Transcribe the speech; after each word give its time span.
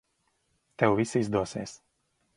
Tev 0.79 0.97
viss 1.01 1.15
izdosies. 1.21 1.79